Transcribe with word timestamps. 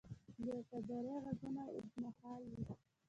د 0.43 0.47
وفادارۍ 0.57 1.15
ږغونه 1.25 1.63
اوږدمهاله 1.73 2.47
وي. 2.59 2.63